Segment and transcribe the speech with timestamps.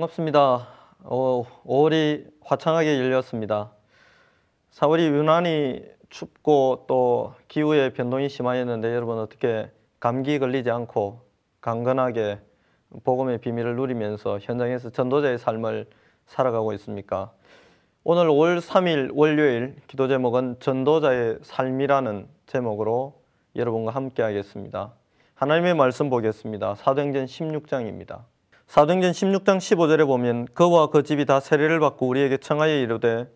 [0.00, 0.68] 반갑습니다.
[1.00, 3.72] 어, 5월이 화창하게 열렸습니다.
[4.72, 11.20] 4월이 유난히 춥고 또 기후의 변동이 심하였는데 여러분 어떻게 감기 걸리지 않고
[11.60, 12.38] 강건하게
[13.04, 15.88] 복음의 비밀을 누리면서 현장에서 전도자의 삶을
[16.26, 17.32] 살아가고 있습니까?
[18.02, 23.20] 오늘 5월 3일 월요일 기도 제목은 전도자의 삶이라는 제목으로
[23.56, 24.92] 여러분과 함께 하겠습니다.
[25.34, 26.74] 하나님의 말씀 보겠습니다.
[26.76, 28.24] 사도행전 16장입니다.
[28.70, 33.26] 사도행전 16장 15절에 보면 그와 그 집이 다 세례를 받고 우리에게 청하여 이르되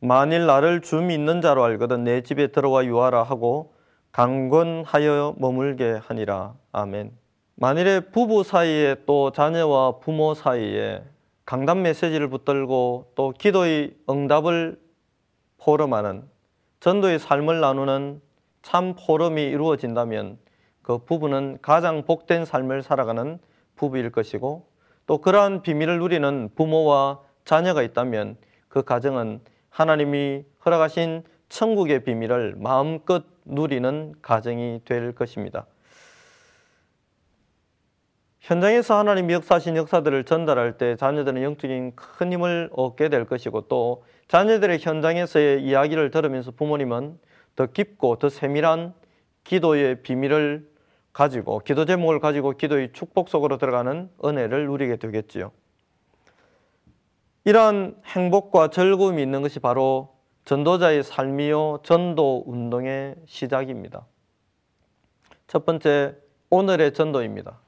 [0.00, 3.72] 만일 나를 주 믿는 자로 알거든 내 집에 들어와 유하라 하고
[4.10, 6.54] 강권하여 머물게 하니라.
[6.72, 7.12] 아멘.
[7.54, 11.04] 만일에 부부 사이에 또 자녀와 부모 사이에
[11.46, 14.76] 강단 메시지를 붙들고 또 기도의 응답을
[15.58, 16.24] 포럼하는
[16.80, 18.20] 전도의 삶을 나누는
[18.62, 20.38] 참 포럼이 이루어진다면
[20.82, 23.38] 그 부부는 가장 복된 삶을 살아가는
[23.76, 24.69] 부부일 것이고
[25.10, 28.36] 또 그러한 비밀을 누리는 부모와 자녀가 있다면
[28.68, 35.66] 그 가정은 하나님이 허락하신 천국의 비밀을 마음껏 누리는 가정이 될 것입니다.
[38.38, 44.78] 현장에서 하나님이 역사하신 역사들을 전달할 때 자녀들은 영적인 큰 힘을 얻게 될 것이고 또 자녀들의
[44.78, 47.18] 현장에서의 이야기를 들으면서 부모님은
[47.56, 48.94] 더 깊고 더 세밀한
[49.42, 50.70] 기도의 비밀을
[51.20, 55.52] 가지고 기도 제목을 가지고 기도의 축복 속으로 들어가는 은혜를 누리게 되겠지요.
[57.44, 64.06] 이러한 행복과 즐거움이 있는 것이 바로 전도자의 삶이요 전도 운동의 시작입니다.
[65.46, 66.16] 첫 번째
[66.48, 67.60] 오늘의 전도입니다.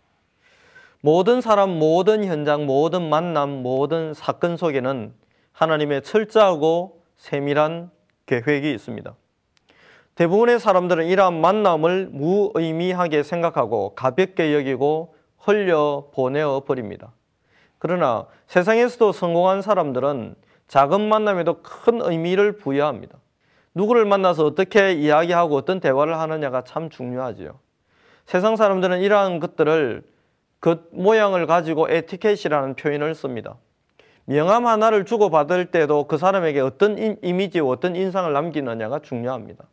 [1.02, 5.12] 모든 사람, 모든 현장, 모든 만남, 모든 사건 속에는
[5.52, 7.90] 하나님의 철저하고 세밀한
[8.24, 9.14] 계획이 있습니다.
[10.14, 17.12] 대부분의 사람들은 이러한 만남을 무의미하게 생각하고 가볍게 여기고 흘려 보내어 버립니다.
[17.78, 20.36] 그러나 세상에서도 성공한 사람들은
[20.68, 23.18] 작은 만남에도 큰 의미를 부여합니다.
[23.74, 27.58] 누구를 만나서 어떻게 이야기하고 어떤 대화를 하느냐가 참 중요하지요.
[28.26, 30.02] 세상 사람들은 이러한 것들을
[30.60, 33.56] 그 모양을 가지고 에티켓이라는 표현을 씁니다.
[34.26, 39.64] 명함 하나를 주고받을 때도 그 사람에게 어떤 이미지, 어떤 인상을 남기느냐가 중요합니다.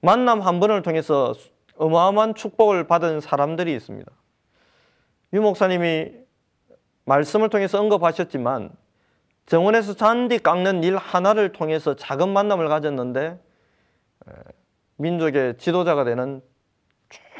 [0.00, 1.34] 만남 한 번을 통해서
[1.76, 4.10] 어마어마한 축복을 받은 사람들이 있습니다.
[5.32, 6.12] 유 목사님이
[7.04, 8.70] 말씀을 통해서 언급하셨지만
[9.46, 13.38] 정원에서 잔디 깎는 일 하나를 통해서 작은 만남을 가졌는데
[14.96, 16.42] 민족의 지도자가 되는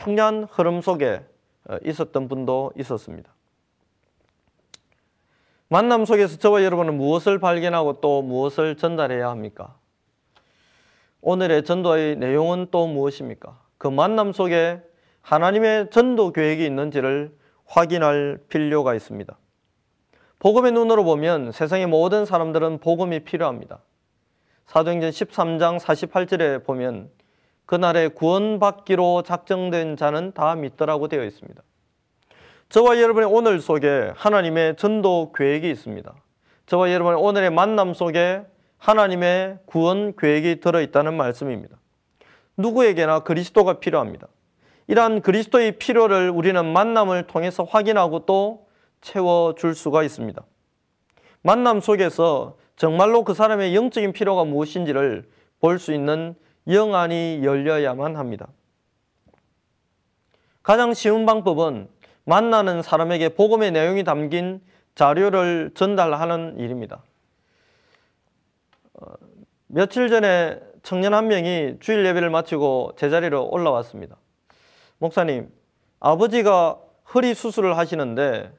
[0.00, 1.22] 청년 흐름 속에
[1.68, 3.30] 어, 있었던 분도 있었습니다.
[5.68, 9.76] 만남 속에서 저와 여러분은 무엇을 발견하고 또 무엇을 전달해야 합니까?
[11.22, 13.60] 오늘의 전도의 내용은 또 무엇입니까?
[13.78, 14.80] 그 만남 속에
[15.20, 17.32] 하나님의 전도 계획이 있는지를
[17.66, 19.36] 확인할 필요가 있습니다.
[20.38, 23.80] 복음의 눈으로 보면 세상의 모든 사람들은 복음이 필요합니다.
[24.66, 27.10] 사도행전 13장 48절에 보면
[27.66, 31.62] 그날에 구원받기로 작정된 자는 다 믿더라고 되어 있습니다.
[32.70, 36.14] 저와 여러분의 오늘 속에 하나님의 전도 계획이 있습니다.
[36.66, 38.42] 저와 여러분의 오늘의 만남 속에
[38.80, 41.76] 하나님의 구원 계획이 들어있다는 말씀입니다.
[42.56, 44.26] 누구에게나 그리스도가 필요합니다.
[44.88, 48.66] 이러한 그리스도의 필요를 우리는 만남을 통해서 확인하고 또
[49.02, 50.42] 채워줄 수가 있습니다.
[51.42, 55.28] 만남 속에서 정말로 그 사람의 영적인 필요가 무엇인지를
[55.60, 56.34] 볼 수 있는
[56.66, 58.48] 영안이 열려야만 합니다.
[60.62, 61.88] 가장 쉬운 방법은
[62.24, 64.60] 만나는 사람에게 복음의 내용이 담긴
[64.94, 67.02] 자료를 전달하는 일입니다.
[69.00, 69.12] 어,
[69.66, 74.16] 며칠 전에 청년 한 명이 주일 예배를 마치고 제자리로 올라왔습니다.
[74.98, 75.50] 목사님,
[76.00, 76.78] 아버지가
[77.14, 78.52] 허리 수술을 하시는데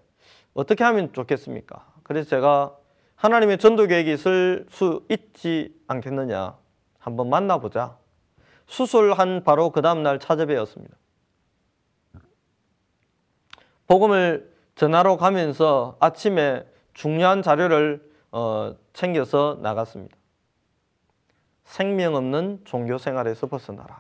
[0.53, 1.85] 어떻게 하면 좋겠습니까?
[2.03, 2.75] 그래서 제가
[3.15, 6.57] 하나님의 전도 계획이 있을 수 있지 않겠느냐.
[6.97, 7.97] 한번 만나보자.
[8.67, 10.95] 수술한 바로 그 다음날 찾아뵈었습니다.
[13.87, 20.15] 복음을 전하러 가면서 아침에 중요한 자료를 어, 챙겨서 나갔습니다.
[21.63, 23.99] 생명 없는 종교 생활에서 벗어나라.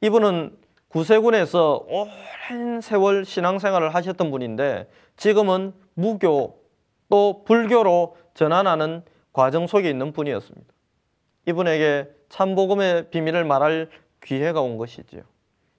[0.00, 0.56] 이분은
[0.88, 6.60] 구세군에서 오랜 세월 신앙생활을 하셨던 분인데 지금은 무교
[7.08, 9.02] 또 불교로 전환하는
[9.32, 10.66] 과정 속에 있는 분이었습니다.
[11.46, 13.90] 이분에게 참복음의 비밀을 말할
[14.22, 15.22] 기회가 온 것이지요.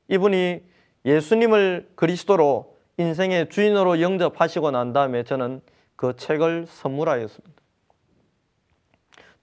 [0.07, 0.61] 이분이
[1.05, 5.61] 예수님을 그리스도로 인생의 주인으로 영접하시고 난 다음에 저는
[5.95, 7.61] 그 책을 선물하였습니다.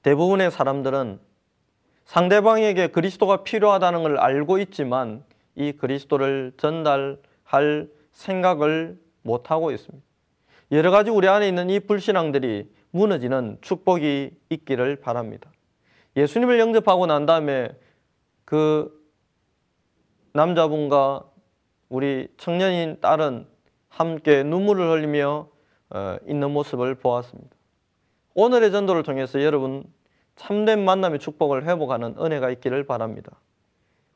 [0.03, 1.19] 대부분의 사람들은
[2.05, 5.25] 상대방에게 그리스도가 필요하다는 걸 알고 있지만
[5.55, 10.05] 이 그리스도를 전달할 생각을 못하고 있습니다.
[10.73, 15.51] 여러 가지 우리 안에 있는 이 불신앙들이 무너지는 축복이 있기를 바랍니다.
[16.17, 17.71] 예수님을 영접하고 난 다음에
[18.45, 19.05] 그
[20.33, 21.25] 남자분과
[21.89, 23.47] 우리 청년인 딸은
[23.89, 25.49] 함께 눈물을 흘리며
[25.91, 27.55] 어, 있는 모습을 보았습니다.
[28.35, 29.85] 오늘의 전도를 통해서 여러분
[30.37, 33.33] 참된 만남의 축복을 회복하는 은혜가 있기를 바랍니다.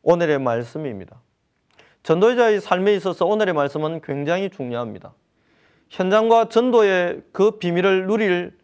[0.03, 1.21] 오늘의 말씀입니다.
[2.03, 5.13] 전도자의 삶에 있어서 오늘의 말씀은 굉장히 중요합니다.
[5.91, 8.57] 현장과 전도의 그 비밀을 누릴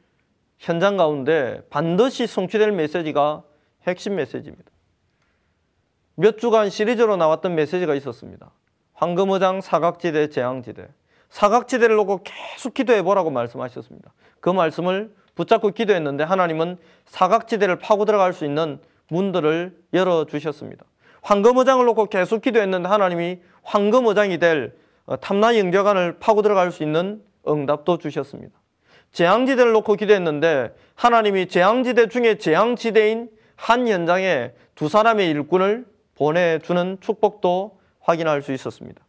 [0.58, 3.42] 현장 가운데 반드시 성취될 메시지가
[3.86, 4.70] 핵심 메시지입니다.
[6.16, 8.50] 몇 주간 시리즈로 나왔던 메시지가 있었습니다.
[8.94, 10.88] 황금어장 사각지대 재앙지대.
[11.28, 14.12] 사각지대를 놓고 계속 기도해 보라고 말씀하셨습니다.
[14.40, 18.78] 그 말씀을 붙잡고 기도했는데 하나님은 사각지대를 파고 들어갈 수 있는
[19.08, 20.84] 문들을 열어 주셨습니다.
[21.22, 24.74] 황금어장을 놓고 계속 기도했는데 하나님이 황금어장이 될
[25.06, 28.58] 어, 탐나 영접관을 파고 들어갈 수 있는 응답도 주셨습니다.
[29.12, 38.42] 재앙지대를 놓고 기도했는데 하나님이 재앙지대 중에 재앙지대인 한 현장에 두 사람의 일꾼을 보내주는 축복도 확인할
[38.42, 39.00] 수 있었습니다.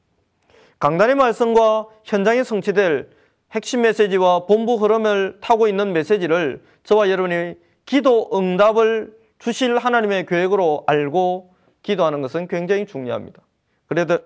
[0.80, 3.10] 강단의 말씀과 현장에 성취될
[3.52, 7.56] 핵심 메시지와 본부 흐름을 타고 있는 메시지를 저와 여러분이
[7.86, 11.54] 기도 응답을 주실 하나님의 계획으로 알고
[11.84, 13.42] 기도하는 것은 굉장히 중요합니다.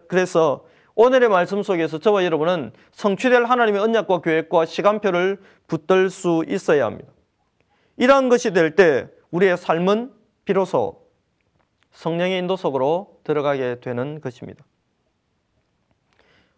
[0.08, 7.12] 그래서 오늘의 말씀 속에서 저와 여러분은 성취될 하나님의 언약과 계획과 시간표를 붙들 수 있어야 합니다.
[7.98, 10.12] 이러한 것이 될 때 우리의 삶은
[10.46, 11.04] 비로소
[11.92, 14.66] 성령의 인도 속으로 들어가게 되는 것입니다.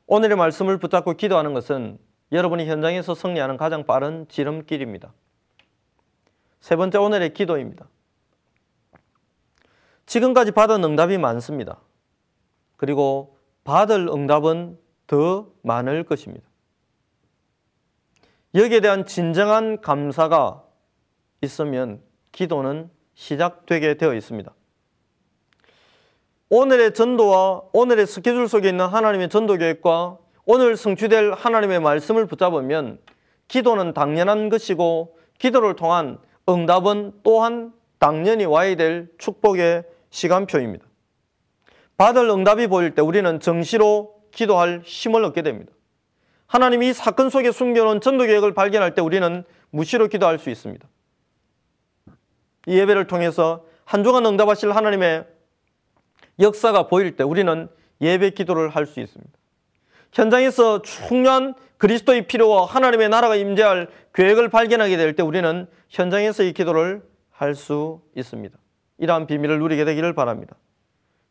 [0.08, 1.98] 오늘의 말씀을 붙잡고 기도하는 것은
[2.32, 5.14] 여러분이 현장에서 승리하는 가장 빠른 지름길입니다.
[6.62, 7.88] 세 번째 오늘의 기도입니다.
[10.06, 11.80] 지금까지 받은 응답이 많습니다.
[12.78, 16.48] 그리고 받을 응답은 더 많을 것입니다.
[18.56, 20.64] 여기에 대한 진정한 감사가
[21.42, 22.02] 있으면
[22.32, 24.54] 기도는 시작되게 되어 있습니다.
[26.50, 33.00] 오늘의 전도와 오늘의 스케줄 속에 있는 하나님의 전도 계획과 오늘 성취될 하나님의 말씀을 붙잡으면
[33.48, 36.18] 기도는 당연한 것이고 기도를 통한
[36.50, 40.86] 응답은 또한 당연히 와야 될 축복의 시간표입니다.
[41.98, 45.72] 받을 응답이 보일 때 우리는 정시로 기도할 힘을 얻게 됩니다.
[46.48, 50.88] 하나님이 이 사건 속에 숨겨놓은 전도 계획을 발견할 때 우리는 무시로 기도할 수 있습니다.
[52.68, 55.26] 이 예배를 통해서 한 주간 응답하실 하나님의
[56.40, 57.70] 역사가 보일 때 우리는
[58.02, 59.41] 예배 기도를 할 수 있습니다.
[60.12, 67.02] 현장에서 중요한 그리스도의 필요와 하나님의 나라가 임재할 계획을 발견하게 될 때 우리는 현장에서 이 기도를
[67.32, 68.56] 할 수 있습니다.
[69.00, 70.56] 이러한 비밀을 누리게 되기를 바랍니다.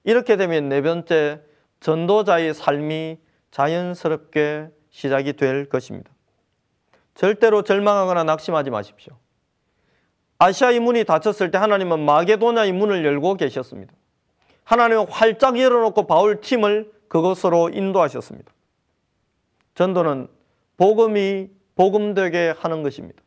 [0.03, 1.41] 이렇게 되면 네 번째
[1.79, 3.19] 전도자의 삶이
[3.53, 6.11] 자연스럽게 시작이 될 것입니다.
[7.15, 9.17] 절대로 절망하거나 낙심하지 마십시오.
[10.39, 13.93] 아시아의 문이 닫혔을 때 하나님은 마게도냐의 문을 열고 계셨습니다.
[14.65, 18.53] 하나님은 활짝 열어놓고 바울 팀을 그것으로 인도하셨습니다.
[19.75, 20.29] 전도는
[20.77, 23.23] 복음이 복음되게 하는 것입니다.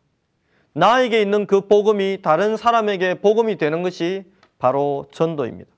[0.73, 4.25] 나에게 있는 그 복음이 다른 사람에게 복음이 되는 것이
[4.57, 5.69] 바로 전도입니다.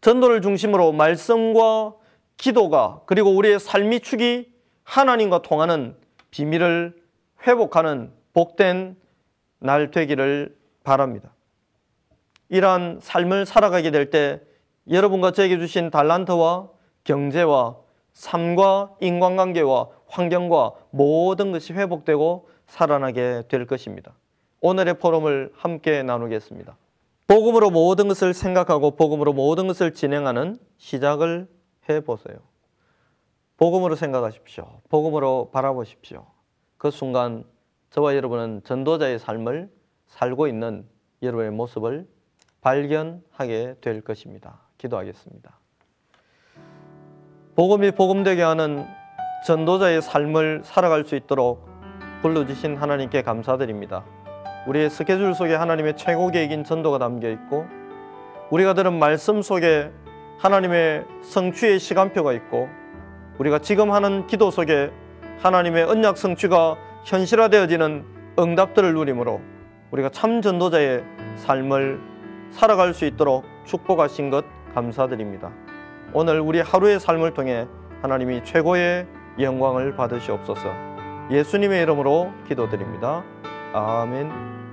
[0.00, 1.94] 전도를 중심으로 말씀과
[2.36, 4.52] 기도가 그리고 우리의 삶이 축이
[4.84, 5.96] 하나님과 통하는
[6.30, 6.96] 비밀을
[7.46, 8.96] 회복하는 복된
[9.58, 11.32] 날 되기를 바랍니다.
[12.48, 14.40] 이러한 삶을 살아가게 될 때
[14.88, 16.68] 여러분과 저에게 주신 달란트와
[17.02, 17.76] 경제와
[18.16, 24.14] 삶과 인간관계와 환경과 모든 것이 회복되고 살아나게 될 것입니다.
[24.62, 26.78] 오늘의 포럼을 함께 나누겠습니다.
[27.26, 31.46] 복음으로 모든 것을 생각하고 복음으로 모든 것을 진행하는 시작을
[31.90, 32.38] 해 보세요.
[33.58, 34.80] 복음으로 생각하십시오.
[34.88, 36.24] 복음으로 바라보십시오.
[36.78, 37.44] 그 순간
[37.90, 39.70] 저와 여러분은 전도자의 삶을
[40.06, 40.86] 살고 있는
[41.22, 42.08] 여러분의 모습을
[42.62, 44.62] 발견하게 될 것입니다.
[44.78, 45.65] 기도하겠습니다.
[47.56, 48.86] 복음이 복음되게 하는
[49.46, 51.66] 전도자의 삶을 살아갈 수 있도록
[52.20, 54.04] 불러주신 하나님께 감사드립니다.
[54.66, 57.64] 우리의 스케줄 속에 하나님의 최고 계획인 전도가 담겨 있고
[58.50, 59.90] 우리가 들은 말씀 속에
[60.38, 62.68] 하나님의 성취의 시간표가 있고
[63.38, 64.90] 우리가 지금 하는 기도 속에
[65.38, 68.04] 하나님의 언약 성취가 현실화되어지는
[68.38, 69.40] 응답들을 누림으로
[69.92, 71.02] 우리가 참 전도자의
[71.36, 72.00] 삶을
[72.50, 74.44] 살아갈 수 있도록 축복하신 것
[74.74, 75.65] 감사드립니다.
[76.12, 77.66] 오늘 우리 하루의 삶을 통해
[78.02, 79.06] 하나님이 최고의
[79.40, 80.70] 영광을 받으시옵소서.
[81.30, 83.24] 예수님의 이름으로 기도드립니다.
[83.72, 84.65] 아멘.